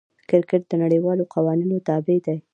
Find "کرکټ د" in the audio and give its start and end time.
0.29-0.73